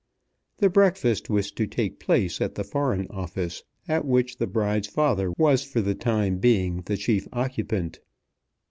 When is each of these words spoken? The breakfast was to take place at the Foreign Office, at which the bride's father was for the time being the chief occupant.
The 0.57 0.69
breakfast 0.71 1.29
was 1.29 1.51
to 1.51 1.67
take 1.67 1.99
place 1.99 2.41
at 2.41 2.55
the 2.55 2.63
Foreign 2.63 3.05
Office, 3.11 3.63
at 3.87 4.03
which 4.03 4.37
the 4.37 4.47
bride's 4.47 4.87
father 4.87 5.31
was 5.37 5.63
for 5.63 5.79
the 5.79 5.93
time 5.93 6.39
being 6.39 6.81
the 6.87 6.97
chief 6.97 7.27
occupant. 7.31 7.99